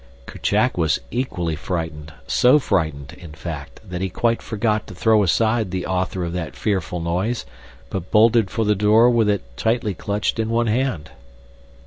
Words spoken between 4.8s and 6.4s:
to throw aside the author of